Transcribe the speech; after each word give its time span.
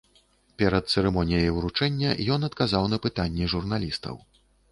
Перад 0.61 0.87
цырымоніяй 0.93 1.51
уручэння 1.57 2.15
ён 2.37 2.47
адказаў 2.49 2.83
на 2.93 2.97
пытанні 3.05 3.53
журналістаў. 3.55 4.15